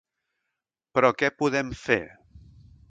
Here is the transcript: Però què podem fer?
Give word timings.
Però 0.95 1.11
què 1.21 1.31
podem 1.43 1.71
fer? 1.87 2.03